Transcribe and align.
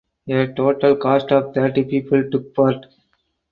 A 0.27 0.47
total 0.53 0.95
cast 0.95 1.31
of 1.31 1.53
thirty 1.53 1.83
people 1.83 2.27
took 2.31 2.55
part. 2.55 2.87